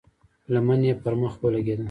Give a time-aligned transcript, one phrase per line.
[0.53, 1.79] لمن يې پر مخ ولګېده.